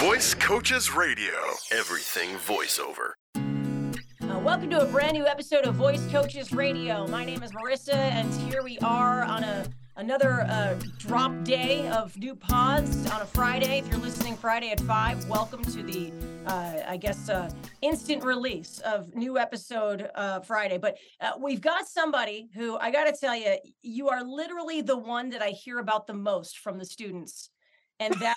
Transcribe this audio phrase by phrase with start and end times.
[0.00, 1.32] Voice Coaches Radio.
[1.70, 3.12] Everything voiceover.
[3.34, 7.06] Uh, welcome to a brand new episode of Voice Coaches Radio.
[7.06, 12.14] My name is Marissa, and here we are on a another uh, drop day of
[12.18, 13.78] new pods on a Friday.
[13.78, 16.12] If you're listening Friday at five, welcome to the
[16.44, 17.50] uh, I guess uh,
[17.80, 20.76] instant release of new episode uh, Friday.
[20.76, 24.98] But uh, we've got somebody who I got to tell you, you are literally the
[24.98, 27.48] one that I hear about the most from the students,
[28.00, 28.36] and that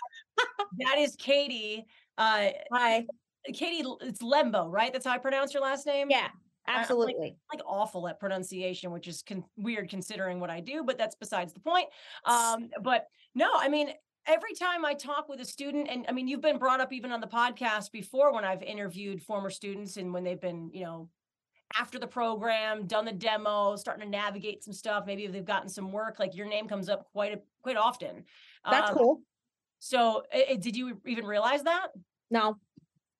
[0.79, 1.85] that is Katie.
[2.17, 3.05] Uh, Hi.
[3.53, 4.91] Katie, it's Lembo, right?
[4.91, 6.07] That's how I pronounce your last name.
[6.09, 6.27] Yeah,
[6.67, 7.37] I'm like- absolutely.
[7.51, 11.53] like awful at pronunciation, which is con- weird considering what I do, but that's besides
[11.53, 11.87] the point.
[12.25, 13.91] Um, but no, I mean,
[14.27, 17.11] every time I talk with a student, and I mean, you've been brought up even
[17.11, 21.09] on the podcast before when I've interviewed former students and when they've been, you know,
[21.79, 25.05] after the program, done the demo, starting to navigate some stuff.
[25.07, 28.25] Maybe if they've gotten some work, like your name comes up quite a, quite often.
[28.69, 29.21] That's Um, cool.
[29.79, 31.89] So, i- i- did you even realize that
[32.29, 32.55] No,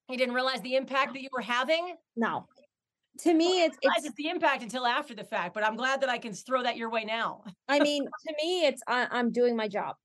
[0.09, 1.95] you didn't realize the impact that you were having?
[2.15, 2.47] no.
[3.21, 4.07] To me, it's realize it's.
[4.07, 6.77] it's the impact until after the fact, but I'm glad that I can throw that
[6.77, 7.43] your way now.
[7.67, 9.97] I mean, to me, it's I, I'm doing my job,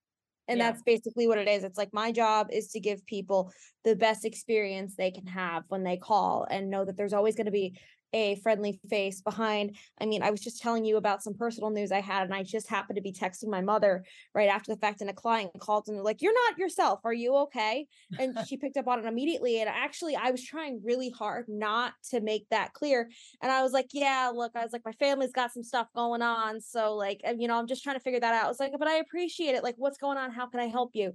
[0.49, 0.71] and Yeah.
[0.71, 1.63] that's basically what it is.
[1.63, 3.53] It's like my job is to give people
[3.85, 7.45] the best experience they can have when they call, and know that there's always going
[7.47, 7.79] to be
[8.15, 9.77] a friendly face behind.
[10.01, 12.45] I mean, I was just telling you about some personal news I had, and I
[12.45, 15.89] just happened to be texting my mother right after the fact, and a client called
[15.89, 17.01] and they're like, "You're not yourself.
[17.05, 17.87] Are you okay?"
[18.19, 21.95] and she picked up on it immediately and actually i was trying really hard not
[22.11, 23.09] to make that clear
[23.43, 26.23] and i was like yeah look i was like my family's got some stuff going
[26.23, 28.73] on so like you know i'm just trying to figure that out i was like
[28.79, 31.13] but i appreciate it like what's going on how can i help you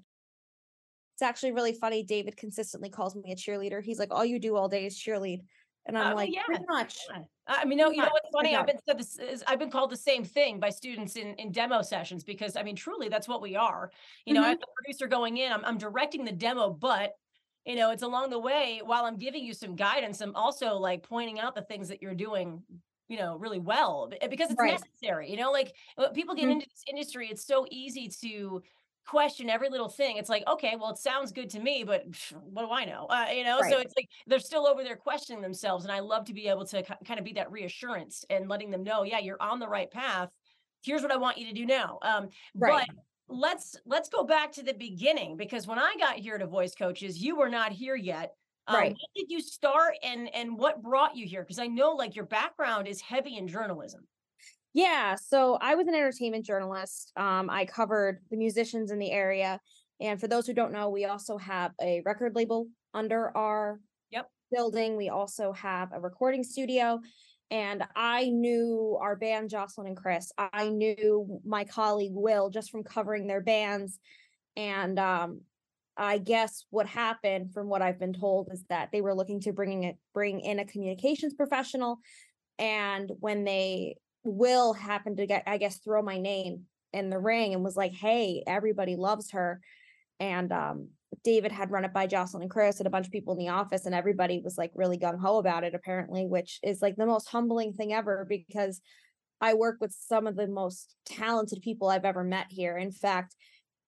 [1.16, 4.56] it's actually really funny david consistently calls me a cheerleader he's like all you do
[4.56, 5.42] all day is cheerlead
[5.86, 7.12] and i'm Uh, like yeah, pretty much.
[7.48, 8.56] I mean, no, you know what's funny?
[8.56, 11.52] I've been said this is, I've been called the same thing by students in in
[11.52, 13.92] demo sessions because I mean, truly, that's what we are.
[14.26, 14.54] You know, Mhm.
[14.54, 17.14] as the producer going in, I'm I'm directing the demo, but
[17.66, 20.22] you know, it's along the way while I'm giving you some guidance.
[20.22, 22.64] I'm also like pointing out the things that you're doing.
[23.08, 24.84] You know, really well because it's Right.
[25.02, 25.32] necessary.
[25.32, 25.76] You know, like
[26.14, 26.52] people get Mhm.
[26.52, 28.62] into this industry, it's so easy to
[29.08, 30.18] question every little thing.
[30.18, 32.04] It's like, okay, well, it sounds good to me, but
[32.42, 33.08] what do I know?
[33.08, 35.84] Uh, you know, so it's like they're still over there questioning themselves.
[35.86, 38.70] And I love to be able to ki- kind of be that reassurance and letting
[38.70, 40.30] them know, yeah, you're on the right path.
[40.84, 42.00] Here's what I want you to do now.
[42.02, 42.88] Um, Right.
[42.88, 46.76] But let's let's go back to the beginning because when I got here to Voice
[46.76, 48.34] Coaches, you were not here yet.
[48.68, 48.92] Um, Right.
[48.92, 51.42] When did you start, and and what brought you here?
[51.42, 54.08] Because I know like your background is heavy in journalism.
[54.74, 57.12] Yeah, so I was an entertainment journalist.
[57.16, 59.60] Um, I covered the musicians in the area.
[60.00, 63.80] And for those who don't know, we also have a record label under our
[64.12, 64.30] Yep.
[64.52, 64.96] building.
[64.96, 67.02] We also have a recording studio.
[67.52, 70.32] And I knew our band, Jocelyn and Chris.
[70.38, 74.00] I knew my colleague Will just from covering their bands.
[74.56, 75.42] And um,
[75.98, 79.52] I guess what happened, from what I've been told, is that they were looking to
[79.52, 81.98] bringing it bring in a communications professional.
[82.60, 83.96] And when they
[84.30, 87.94] Will happened to get, I guess, throw my name in the ring and was like,
[87.94, 89.62] "Hey, everybody loves her."
[90.20, 90.90] And um,
[91.24, 93.50] David had run it by Jocelyn and Chris and a bunch of people in the
[93.50, 95.76] office, and everybody was like really gung ho about it.
[95.76, 98.82] Apparently, which is like the most humbling thing ever because
[99.42, 102.78] I work with some of the most talented people I've ever met here.
[102.78, 103.36] In fact,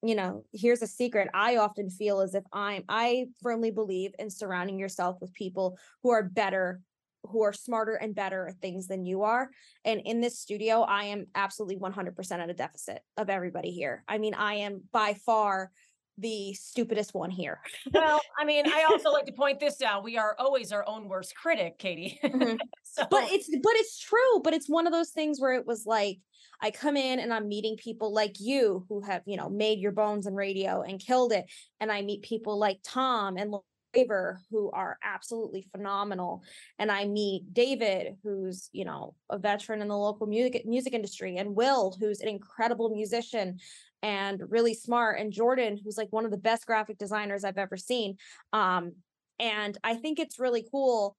[0.03, 1.29] you know, here's a secret.
[1.34, 6.09] I often feel as if I'm, I firmly believe in surrounding yourself with people who
[6.12, 6.81] are better,
[7.24, 9.50] who are smarter and better at things than you are.
[9.86, 14.04] And in this studio, I am absolutely 100% at a deficit of everybody here.
[14.08, 15.72] I mean, I am by far
[16.18, 17.62] the stupidest one here.
[17.94, 20.04] Well, I mean, I also like to point this out.
[20.04, 22.20] We are always our own worst critic, Katie.
[22.24, 22.59] Mhm.
[22.84, 25.86] so, but it's but it's true but it's one of those things where it was
[25.86, 26.20] like
[26.62, 29.94] i come in and i'm meeting people like you who have you know made your
[29.94, 31.46] bones in radio and killed it
[31.80, 33.53] and i meet people like tom and
[33.96, 36.44] Raver, who are absolutely phenomenal
[36.79, 41.38] and i meet david who's you know a veteran in the local music music industry
[41.38, 43.57] and will who's an incredible musician
[44.02, 47.78] and really smart and jordan who's like one of the best graphic designers i've ever
[47.78, 48.16] seen
[48.53, 48.93] um
[49.40, 51.16] and i think it's really cool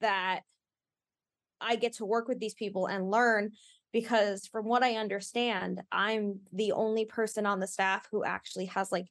[0.00, 0.40] that
[1.60, 3.52] I get to work with these people and learn
[3.92, 8.92] because from what I understand, I'm the only person on the staff who actually has
[8.92, 9.06] like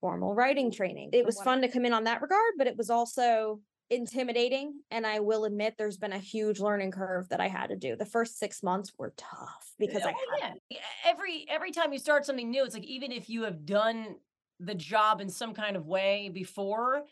[0.00, 1.10] formal writing training.
[1.12, 3.62] It was what I- fun to come in on that regard, but it was also
[3.90, 7.76] intimidating and I will admit there's been a huge learning curve that I had to
[7.76, 7.96] do.
[7.96, 10.78] The first 6 months were tough because I Oh, had yeah.
[11.04, 14.16] every every time you start something new, it's like even if you have done
[14.58, 17.06] the job in some kind of way before,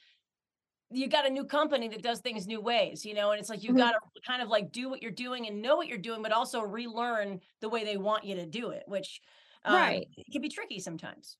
[0.90, 3.62] you got a new company that does things new ways, you know, and it's like
[3.62, 3.76] you Mhm.
[3.76, 6.32] got to kind of like do what you're doing and know what you're doing, but
[6.32, 9.20] also relearn the way they want you to do it, which
[9.64, 10.08] um, Right.
[10.16, 11.36] it can be tricky sometimes.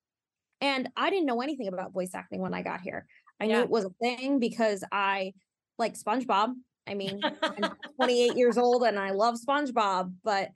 [0.61, 3.07] And I didn't know anything about voice acting when I got here.
[3.41, 5.33] I knew it was a thing because I
[5.79, 6.55] like SpongeBob.
[6.89, 10.51] I mean, I'm 28 years old and I love SpongeBob, but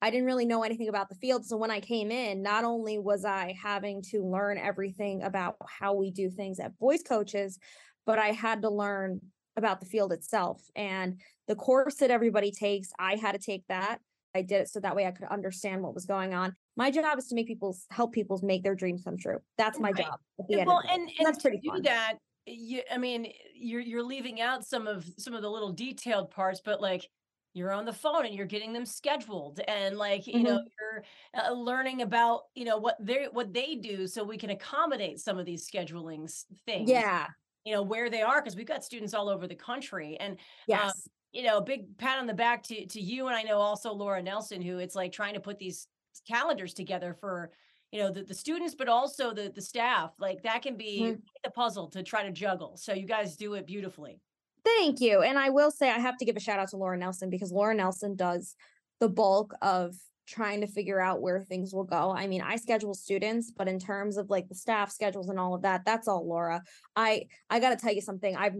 [0.00, 1.44] I didn't really know anything about the field.
[1.44, 5.94] So when I came in, not only was I having to learn everything about how
[5.94, 7.58] we do things at voice coaches,
[8.06, 9.20] but I had to learn
[9.56, 10.62] about the field itself.
[10.76, 13.98] And the course that everybody takes, I had to take that.
[14.34, 16.54] I did it so that way I could understand what was going on.
[16.76, 19.38] My job is to make people help people make their dreams come true.
[19.56, 20.04] That's my Right.
[20.06, 20.20] job.
[20.38, 21.82] At the And end well, of and, and that's pretty do fun.
[21.82, 26.30] that, you, I mean, you're you're leaving out some of some of the little detailed
[26.30, 27.08] parts, but like
[27.54, 31.04] you're on the phone and you're getting them scheduled, and like you know you're
[31.34, 35.38] uh, learning about you know what they what they do, so we can accommodate some
[35.38, 36.30] of these scheduling
[36.64, 36.88] things.
[36.88, 37.26] Yeah.
[37.64, 41.08] you know where they are because we've got students all over the country, and Yes.
[41.32, 44.22] You know, big pat on the back to to you and I know also Laura
[44.22, 45.88] Nelson, who it's like trying to put these
[46.26, 47.50] calendars together for
[47.92, 50.12] you know the, the students, but also the the staff.
[50.18, 51.22] Like that can be Mhm.
[51.44, 52.76] the puzzle to try to juggle.
[52.76, 54.20] So you guys do it beautifully.
[54.64, 55.22] Thank you.
[55.22, 57.52] And I will say I have to give a shout out to Laura Nelson because
[57.52, 58.54] Laura Nelson does
[59.00, 59.94] the bulk of
[60.26, 62.10] trying to figure out where things will go.
[62.10, 65.54] I mean, I schedule students, but in terms of like the staff schedules and all
[65.54, 66.62] of that, that's all Laura.
[66.94, 68.36] I I got to tell you something.
[68.36, 68.56] I've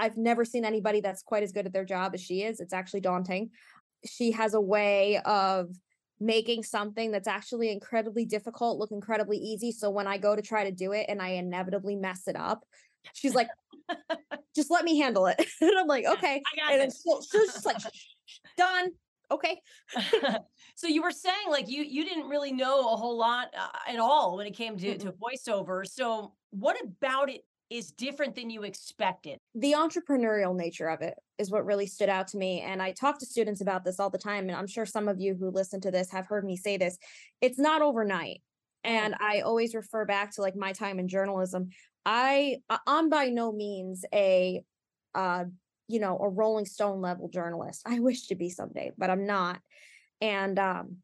[0.00, 2.58] I've never seen anybody that's quite as good at their job as she is.
[2.58, 3.50] It's actually daunting.
[4.06, 5.68] She has a way of
[6.18, 9.72] making something that's actually incredibly difficult look incredibly easy.
[9.72, 12.64] So when I go to try to do it and I inevitably mess it up,
[13.12, 13.48] she's like,
[14.56, 15.36] just let me handle it.
[15.60, 16.42] and I'm like, okay.
[16.52, 18.90] I got And then she'll, she'll just like, "Shh, shh, shh, done.
[19.30, 19.60] Okay.
[20.74, 24.00] so you were saying like you you didn't really know a whole lot uh, at
[24.00, 25.86] all when it came to, to voiceover.
[25.86, 29.38] So what about it is different than you expected?
[29.54, 32.60] The entrepreneurial nature of it is what really stood out to me.
[32.60, 34.48] And I talk to students about this all the time.
[34.48, 36.98] And I'm sure some of you who listen to this have heard me say this.
[37.40, 38.42] It's not overnight.
[38.82, 41.68] And I always refer back to like my time in journalism.
[42.04, 42.56] I
[42.86, 44.62] I'm by no means a
[45.14, 45.44] uh
[45.86, 47.82] you know a Rolling Stone level journalist.
[47.86, 49.60] I wish to be someday, but I'm not.
[50.20, 50.96] And um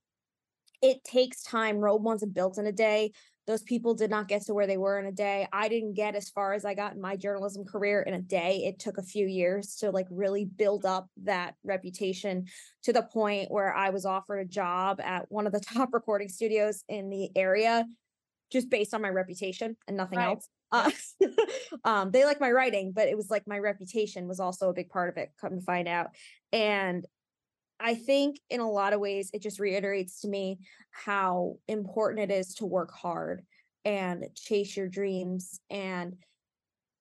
[0.83, 1.79] it takes time.
[1.79, 3.13] Rome wasn't built in a day.
[3.47, 5.47] Those people did not get to where they were in a day.
[5.53, 8.65] I didn't get as far as I got in my journalism career in a day.
[8.65, 12.47] It took a few years to like really build up that reputation
[12.83, 16.29] to the point where I was offered a job at one of the top recording
[16.29, 17.87] studios in the area
[18.51, 20.27] just based on my reputation and nothing Right.
[20.27, 20.49] else.
[20.73, 20.91] Uh,
[21.85, 24.89] um, they like my writing, but it was like my reputation was also a big
[24.89, 26.09] part of it, come to find out.
[26.53, 27.05] And
[27.79, 30.59] I think in a lot of ways, it just reiterates to me
[30.91, 33.45] how important it is to work hard
[33.85, 35.61] and chase your dreams.
[35.71, 36.17] And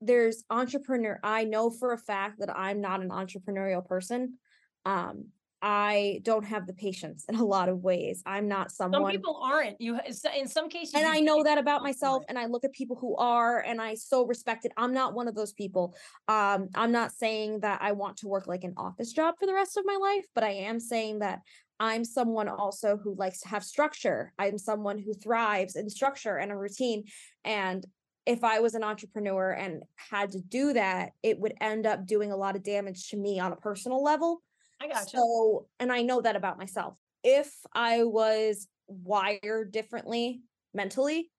[0.01, 4.37] there's entrepreneur, I know for a fact that I'm not an entrepreneurial person.
[4.85, 5.27] Um,
[5.67, 8.21] I don't have the patience in a lot of ways.
[8.23, 9.01] I'm not someone.
[9.01, 9.81] Some people aren't.
[9.81, 12.95] You in some cases, and I know that about myself and I look at people
[12.95, 14.71] who are and I so respect it.
[14.77, 15.95] I'm not one of those people.
[16.27, 19.55] Um I'm not saying that I want to work like an office job for the
[19.55, 21.39] rest of my life, but I am saying that
[21.79, 24.33] I'm someone also who likes to have structure.
[24.37, 27.05] I'm someone who thrives in structure and a routine
[27.43, 27.83] and
[28.27, 32.31] if I was an entrepreneur and had to do that, it would end up doing
[32.31, 34.41] a lot of damage to me on a personal level.
[34.81, 35.17] I gotcha.
[35.17, 36.97] So, and I know that about myself.
[37.23, 40.41] If I was wired differently
[40.73, 41.31] mentally,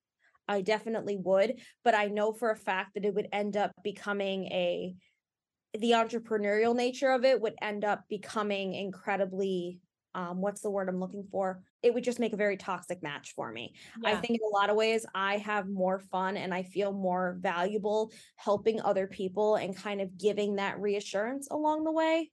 [0.48, 1.60] I definitely would.
[1.84, 4.94] But I know for a fact that it would end up becoming a,
[5.78, 9.80] the entrepreneurial nature of it would end up becoming incredibly,
[10.14, 11.62] um, what's the word I'm looking for?
[11.82, 13.74] It would just make a very toxic match for me.
[14.04, 17.36] I think in a lot of ways I have more fun and I feel more
[17.40, 22.30] valuable helping other people and kind of giving that reassurance along the way.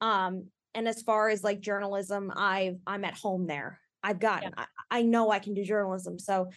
[0.00, 3.80] Um, and as far as like journalism, I've I'm at home there.
[4.02, 6.18] I've gotten I, I know I can do journalism.
[6.18, 6.50] So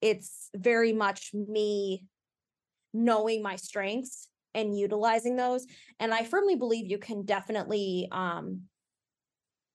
[0.00, 2.04] it's very much me
[2.92, 5.66] knowing my strengths and utilizing those.
[5.98, 8.62] And I firmly believe you can definitely um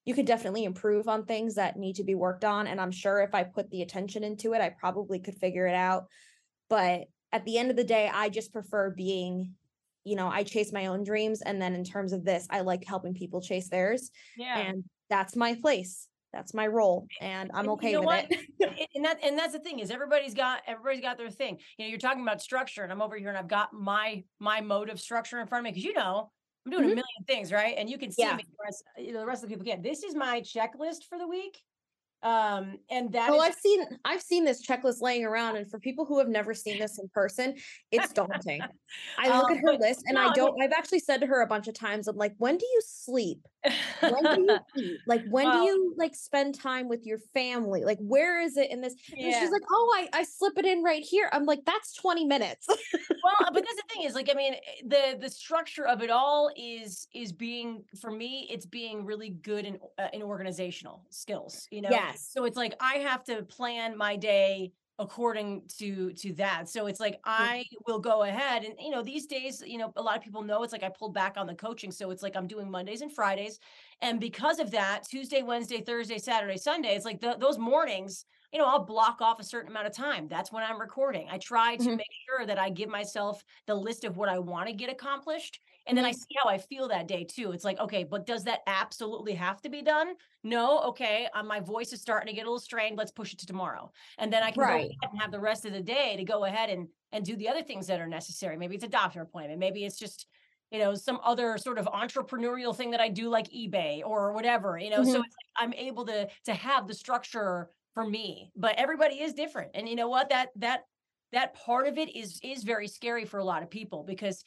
[0.05, 2.65] you could definitely improve on things that need to be worked on.
[2.65, 5.75] And I'm sure if I put the attention into it, I probably could figure it
[5.75, 6.05] out.
[6.69, 9.55] But at the end of the day, I just prefer being,
[10.07, 11.41] you know, I chase my own dreams.
[11.41, 14.09] And then in terms of this, I like helping people chase theirs.
[14.35, 14.59] yeah.
[14.59, 16.07] And that's my place.
[16.33, 17.07] That's my role.
[17.21, 18.25] And I'm And you okay know with what?
[18.31, 18.45] it.
[18.95, 21.59] And that and that's the thing is everybody's got everybody's got their thing.
[21.77, 24.61] You know, you're talking about structure, and I'm over here and I've got my my
[24.61, 26.31] mode of structure in front of me because you know
[26.65, 26.95] I'm doing a Mhm.
[26.95, 27.75] million things, right?
[27.77, 28.35] And you can see Yeah.
[28.35, 28.43] me.
[28.43, 29.81] The rest, you know, the rest of the people can.
[29.81, 31.57] This is my checklist for the week.
[32.23, 35.79] Um, and that Oh, is- I've seen I've seen this checklist laying around, and for
[35.79, 37.55] people who have never seen this in person,
[37.91, 38.61] it's daunting.
[39.19, 40.61] I look Um, at her list and no, I I mean- don't.
[40.61, 43.47] I've actually said to her a bunch of times, I'm like, when do you sleep?
[43.99, 44.97] When do you?
[45.07, 47.83] Like, when Well- do you like spend time with your family?
[47.83, 48.95] Like, where is it in this?
[49.15, 49.39] Yeah.
[49.39, 51.29] she's like, oh, I I slip it in right here.
[51.31, 52.67] I'm like, that's 20 minutes.
[52.67, 52.77] well,
[53.39, 56.51] but that's the thing is like I mean eh, the the structure of it all
[56.55, 61.81] is is being for me it's being really good in uh, in organizational skills, you
[61.81, 61.89] know.
[61.89, 62.29] Yes.
[62.31, 66.67] So it's like I have to plan my day according to to that.
[66.67, 70.01] So it's like I will go ahead and you know these days, you know, a
[70.01, 72.35] lot of people know it's like I pulled back on the coaching, so it's like
[72.35, 73.59] I'm doing Mondays and Fridays,
[74.01, 78.59] and because of that, Tuesday, Wednesday, Thursday, Saturday, Sunday, it's like the, those mornings, you
[78.59, 80.27] know, I'll block off a certain amount of time.
[80.27, 81.27] That's when I'm recording.
[81.29, 81.97] I try to Mhm.
[81.97, 85.59] make sure that I give myself the list of what I want to get accomplished.
[85.85, 86.13] And then I Mhm.
[86.13, 87.51] see how I feel that day too.
[87.51, 90.15] It's like, okay, but does that absolutely have to be done?
[90.43, 90.79] No.
[90.89, 91.27] Okay.
[91.33, 92.97] Uh, my voice is starting to get a little strained.
[92.97, 93.91] Let's push it to tomorrow.
[94.17, 94.91] And then I can go Right.
[95.19, 97.87] have the rest of the day to go ahead and and do the other things
[97.87, 98.57] that are necessary.
[98.57, 99.59] Maybe it's a doctor appointment.
[99.59, 100.27] Maybe it's just,
[100.71, 104.77] you know, some other sort of entrepreneurial thing that I do like eBay or whatever,
[104.77, 105.03] you know.
[105.03, 105.23] So Mhm.
[105.23, 108.51] it's like I'm able to to have the structure for me.
[108.55, 109.71] But everybody is different.
[109.73, 110.29] And you know what?
[110.29, 110.83] That that
[111.31, 114.43] that part of it is is very scary for a lot of people because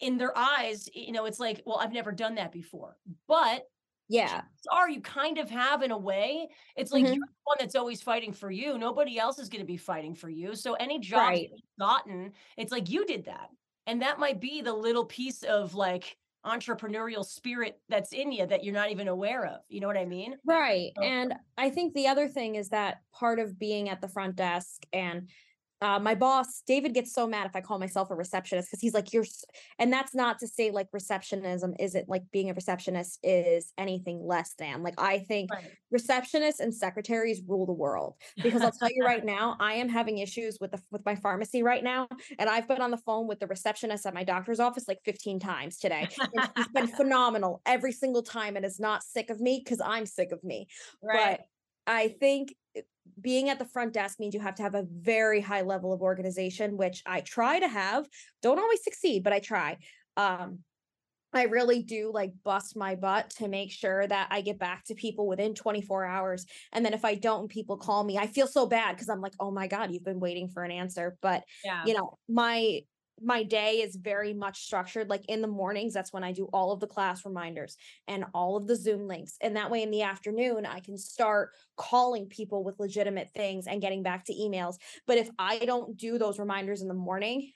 [0.00, 2.96] in their eyes, you know, it's like, well, I've never done that before.
[3.28, 3.64] But
[4.08, 4.42] yeah.
[4.70, 6.48] are you kind of have in a way.
[6.76, 7.12] It's like Mhm.
[7.12, 8.78] you're the one that's always fighting for you.
[8.78, 10.54] Nobody else is going to be fighting for you.
[10.54, 11.50] So any job Right.
[11.50, 13.50] you've gotten, it's like you did that.
[13.86, 18.64] And that might be the little piece of like entrepreneurial spirit that's in you that
[18.64, 19.60] you're not even aware of.
[19.68, 20.36] You know what I mean?
[20.44, 20.92] Right.
[20.96, 24.36] So- And I think the other thing is that part of being at the front
[24.36, 25.28] desk and
[25.82, 28.94] uh, my boss, David, gets so mad if I call myself a receptionist because he's
[28.94, 29.24] like, you're,
[29.80, 34.54] and that's not to say like receptionism isn't like being a receptionist is anything less
[34.54, 34.84] than.
[34.84, 35.72] Like, I think Right.
[35.92, 40.18] receptionists and secretaries rule the world because I'll tell you right now, I am having
[40.18, 42.06] issues with the with my pharmacy right now,
[42.38, 45.40] and I've been on the phone with the receptionist at my doctor's office like 15
[45.40, 46.08] times today.
[46.32, 50.06] And she's been phenomenal every single time and is not sick of me because I'm
[50.06, 50.68] sick of me.
[51.02, 51.38] Right.
[51.38, 51.46] But
[51.92, 52.54] I think
[53.20, 56.02] being at the front desk means you have to have a very high level of
[56.02, 58.06] organization, which I try to have.
[58.42, 59.78] Don't always succeed, but I try.
[60.16, 60.60] Um,
[61.34, 64.94] I really do like bust my butt to make sure that I get back to
[64.94, 66.44] people within 24 hours.
[66.72, 69.32] And then if I don't, people call me, I feel so bad because I'm like,
[69.40, 71.16] oh my God, you've been waiting for an answer.
[71.22, 71.84] But yeah.
[71.86, 72.80] you know, my
[73.22, 76.72] my day is very much structured like in the mornings that's when i do all
[76.72, 77.76] of the class reminders
[78.08, 81.50] and all of the zoom links and that way in the afternoon i can start
[81.76, 84.76] calling people with legitimate things and getting back to emails
[85.06, 87.50] but if i don't do those reminders in the morning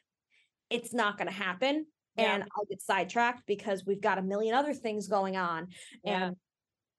[0.70, 2.34] it's not going to happen Yeah.
[2.34, 5.68] and i'll get sidetracked because we've got a million other things going on
[6.04, 6.26] Yeah.
[6.28, 6.36] and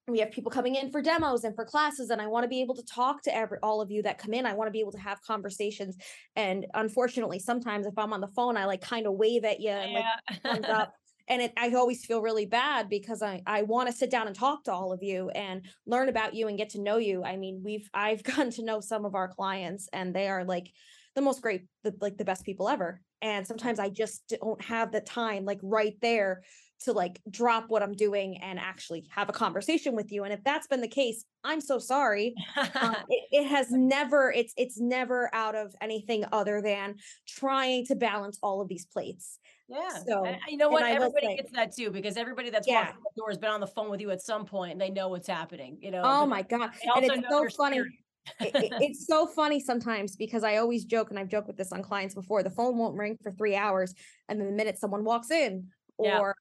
[0.08, 2.62] we have people coming in for demos and for classes and i want to be
[2.62, 4.46] able to talk to every all of you that come in.
[4.46, 5.98] I want to be able to have conversations
[6.36, 9.70] and unfortunately sometimes if i'm on the phone i like kind of wave at you
[9.70, 10.94] and like thumbs up
[11.28, 14.36] and it, i always feel really bad because i i want to sit down and
[14.36, 17.24] talk to all of you and learn about you and get to know you.
[17.24, 20.72] I mean we've i've gotten to know some of our clients and they are like
[21.16, 24.92] the most great the, like the best people ever and sometimes i just don't have
[24.92, 26.44] the time like right there
[26.82, 30.44] to like drop what i'm doing and actually have a conversation with you and if
[30.44, 32.34] that's been the case i'm so sorry
[32.82, 36.96] um, it, it has never it's it's never out of anything other than
[37.28, 39.90] trying to balance all of these plates Yeah.
[40.08, 40.84] So, and you know what?
[40.84, 42.76] Everybody say- gets that too because everybody that's Yeah.
[42.86, 44.80] walked through the door has been on the phone with you at some point and
[44.80, 45.78] they know what's happening.
[45.82, 46.02] You know.
[46.06, 50.58] oh my god and it's so funny it- it- it's so funny sometimes because I
[50.58, 52.44] always joke, and I've joked with this on clients before.
[52.44, 53.94] The phone won't ring for three hours,
[54.30, 55.68] and then the minute someone walks in,
[55.98, 56.36] or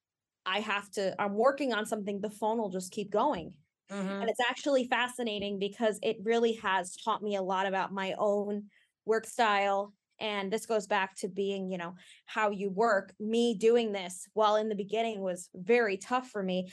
[0.47, 3.55] I have to, I'm working on something, the phone will just keep going.
[3.91, 4.21] Mhm.
[4.21, 8.71] And it's actually fascinating because it really has taught me a lot about my own
[9.05, 9.95] work style.
[10.19, 11.95] And this goes back to being, you know,
[12.27, 13.15] how you work.
[13.21, 16.73] Me doing this while in the beginning was very tough for me.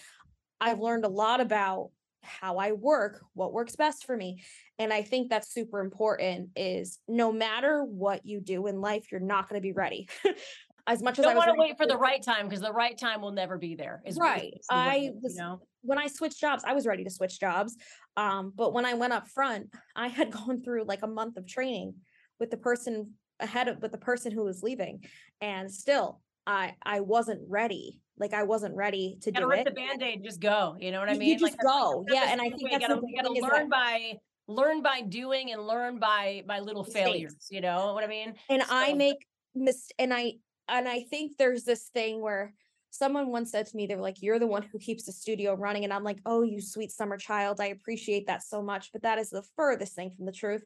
[0.62, 4.44] I've learned a lot about how I work, what works best for me.
[4.80, 9.20] And I think that's super important is no matter what you do in life, you're
[9.20, 10.08] not going to be ready.
[10.87, 12.71] as much as I Don't was want to wait for the right time because the
[12.71, 14.01] right time will never be there.
[14.05, 14.53] is- Right.
[14.69, 15.61] I was- you know.
[15.81, 17.77] when I switched jobs, I was ready to switch jobs.
[18.17, 21.47] Um, but when I went up front, I had gone through like a month of
[21.47, 21.95] training
[22.39, 25.03] with the person ahead of with the person who was leaving.
[25.41, 27.99] And still I I wasn't ready.
[28.17, 29.65] Like I wasn't ready to do rip it.
[29.65, 30.75] the band-aid and just go.
[30.79, 31.29] You know what I mean?
[31.29, 32.03] you just like- go.
[32.07, 32.31] that's Yeah.
[32.31, 35.97] And I think that's you gotta, gotta learn that- by learn by doing and learn
[35.99, 37.05] by by little Mistakes.
[37.09, 37.47] failures.
[37.49, 38.35] You know what I mean?
[38.49, 39.25] and I make
[39.55, 40.33] mis and I
[40.67, 42.53] and I think there's this thing where
[42.89, 45.55] someone once said to me, they were like, You're the one who keeps the studio
[45.55, 45.84] running.
[45.84, 47.60] And I'm like, Oh, you sweet summer child.
[47.60, 48.91] I appreciate that so much.
[48.93, 50.63] But that is the furthest thing from the truth.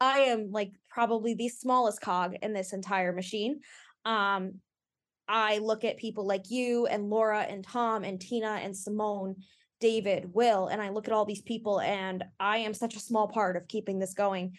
[0.00, 3.60] I am like probably the smallest cog in this entire machine.
[4.04, 4.54] Um,
[5.28, 9.36] I look at people like you and Laura and Tom and Tina and Simone,
[9.80, 13.28] David, Will, and I look at all these people and I am such a small
[13.28, 14.56] part of keeping this going.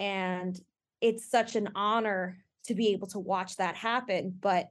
[0.00, 0.58] And
[1.00, 4.34] it's such an honor to be able to watch that happen.
[4.40, 4.68] But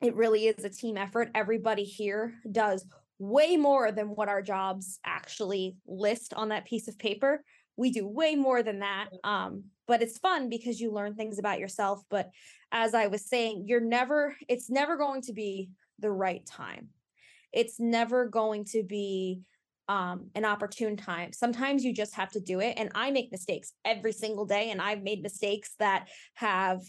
[0.00, 1.30] it really is a team effort.
[1.34, 2.86] Everybody here does
[3.18, 7.42] way more than what our jobs actually list on that piece of paper.
[7.76, 9.08] We do way more than that.
[9.24, 12.02] Um, but it's fun because you learn things about yourself.
[12.08, 12.30] But
[12.72, 16.88] as I was saying, you're never, it's never going to be the right time.
[17.52, 19.42] It's never going to be
[19.88, 23.72] um an opportune time sometimes you just have to do it and i make mistakes
[23.84, 26.80] every single day and i've made mistakes that have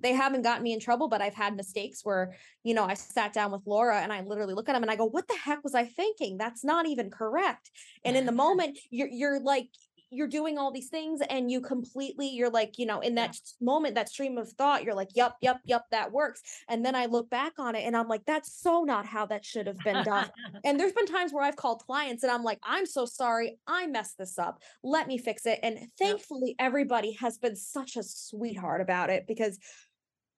[0.00, 3.32] they haven't gotten me in trouble, but I've had mistakes where, you know, I sat
[3.32, 5.62] down with Laura and I literally look at him and I go, what the heck
[5.64, 6.38] was I thinking?
[6.38, 7.70] That's not even correct.
[8.04, 9.68] And in the moment, you're you're like,
[10.12, 13.64] you're doing all these things and you completely you're like you know in that yeah.
[13.64, 17.06] moment that stream of thought you're like yep yep yep that works and then i
[17.06, 20.04] look back on it and i'm like that's so not how that should have been
[20.04, 20.28] done
[20.64, 23.86] and there's been times where i've called clients and i'm like i'm so sorry i
[23.86, 28.80] messed this up let me fix it and thankfully everybody has been such a sweetheart
[28.80, 29.58] about it because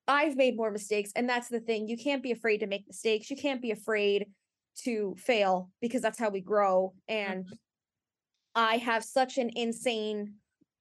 [0.06, 1.12] I've made more mistakes.
[1.16, 1.88] And that's the thing.
[1.88, 3.30] You can't be afraid to make mistakes.
[3.30, 4.26] You can't be afraid
[4.82, 6.92] to fail because that's how we grow.
[7.08, 7.54] And mm-hmm.
[8.54, 10.34] I have such an insane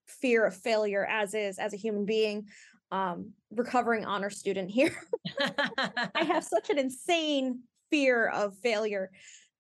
[0.08, 2.48] fear of failure as is as a human being.
[2.92, 4.96] Um, recovering honor student here.
[5.40, 9.10] I have such an insane fear of failure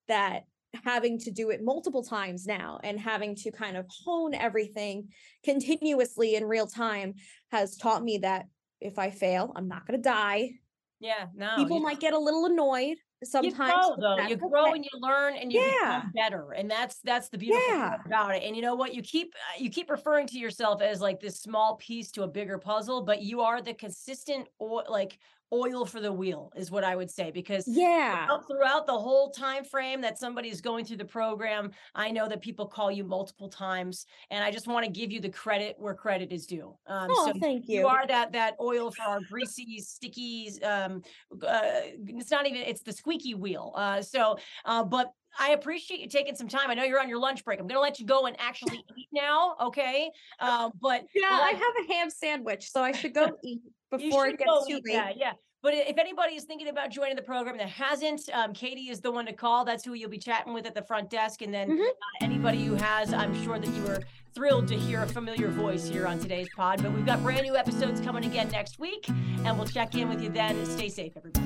[0.08, 0.44] that
[0.84, 5.08] having to do it multiple times now and having to kind of hone everything
[5.44, 7.14] continuously in real time
[7.52, 8.46] has taught me that
[8.82, 10.52] if I fail, I'm not going to die.
[11.00, 11.56] Yeah, no.
[11.58, 13.74] People might get a little annoyed sometimes.
[13.74, 14.28] You grow though.
[14.28, 16.00] You grow and you learn and you yeah.
[16.00, 16.52] become better.
[16.52, 17.92] And that's that's the beautiful yeah.
[17.92, 18.44] thing about it.
[18.44, 18.94] And you know what?
[18.94, 22.28] You keep uh, you keep referring to yourself as like this small piece to a
[22.28, 25.20] bigger puzzle, but you are the consistent or like
[25.54, 29.30] oil for the wheel is what I would say because yeah throughout, throughout, the whole
[29.30, 33.04] time frame that somebody is going through the program I know that people call you
[33.04, 36.76] multiple times and I just want to give you the credit where credit is due
[36.88, 41.04] um, oh so thank you you are that that oil for our greasy sticky um
[41.48, 41.62] uh,
[42.08, 46.36] it's not even it's the squeaky wheel uh so uh but I appreciate you taking
[46.36, 46.70] some time.
[46.70, 47.60] I know you're on your lunch break.
[47.60, 49.56] I'm going to let you go and actually eat now.
[49.60, 50.12] Okay.
[50.40, 53.62] Uh, but yeah, I have a ham sandwich, so I should go eat
[53.98, 54.84] before it gets too late.
[54.86, 55.32] Yeah, yeah.
[55.64, 59.10] But if anybody is thinking about joining the program that hasn't, um, Katie is the
[59.10, 59.64] one to call.
[59.64, 61.42] That's who you'll be chatting with at the front desk.
[61.42, 61.82] And then mm-hmm.
[61.82, 64.02] uh, anybody who has, I'm sure that you were
[64.36, 66.84] thrilled to hear a familiar voice here on today's pod.
[66.84, 70.22] But we've got brand new episodes coming again next week, and we'll check in with
[70.22, 70.66] you then.
[70.66, 71.46] Stay safe, everybody.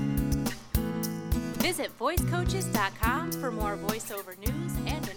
[1.60, 5.17] Visit voicecoaches.com for more voiceover news and information.